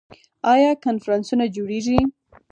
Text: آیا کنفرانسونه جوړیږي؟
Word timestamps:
آیا 0.53 0.71
کنفرانسونه 0.83 1.45
جوړیږي؟ 1.55 1.99